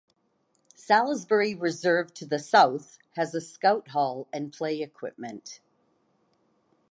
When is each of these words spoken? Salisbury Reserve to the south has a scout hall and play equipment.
Salisbury 0.73 1.53
Reserve 1.53 2.11
to 2.15 2.25
the 2.25 2.39
south 2.39 2.97
has 3.11 3.35
a 3.35 3.39
scout 3.39 3.89
hall 3.89 4.27
and 4.33 4.51
play 4.51 4.81
equipment. 4.81 5.59